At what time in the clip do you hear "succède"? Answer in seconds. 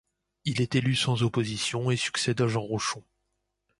1.95-2.41